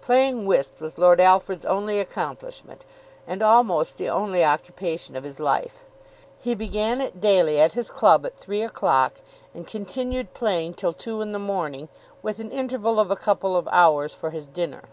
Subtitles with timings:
[0.00, 2.86] Playing whist was Lord Alfred's only accomplishment,
[3.26, 5.82] and almost the only occupation of his life.
[6.38, 9.20] He began it daily at his club at three o'clock,
[9.52, 11.90] and continued playing till two in the morning
[12.22, 14.84] with an interval of a couple of hours for his dinner.